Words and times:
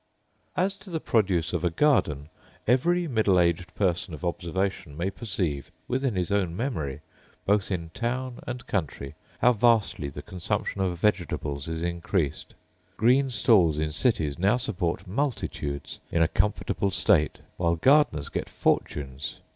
As 0.57 0.75
to 0.77 0.89
the 0.89 0.99
produce 0.99 1.53
of 1.53 1.63
a 1.63 1.69
garden, 1.69 2.29
every 2.65 3.07
middle 3.07 3.39
aged 3.39 3.75
person 3.75 4.15
of 4.15 4.25
observation 4.25 4.97
may 4.97 5.11
perceive, 5.11 5.69
within 5.87 6.15
his 6.15 6.31
own 6.31 6.57
memory, 6.57 7.01
both 7.45 7.69
in 7.69 7.91
town 7.91 8.39
and 8.47 8.65
country, 8.65 9.13
how 9.41 9.53
vastly 9.53 10.09
the 10.09 10.23
consumption 10.23 10.81
of 10.81 10.97
vegetables 10.99 11.67
is 11.67 11.83
increased. 11.83 12.55
Green 12.97 13.29
stalls 13.29 13.77
in 13.77 13.91
cities 13.91 14.39
now 14.39 14.57
support 14.57 15.05
multitudes 15.05 15.99
in 16.09 16.23
a 16.23 16.27
comfortable 16.27 16.89
state, 16.89 17.37
while 17.57 17.75
gardeners 17.75 18.29
get 18.29 18.49
fortunes. 18.49 19.35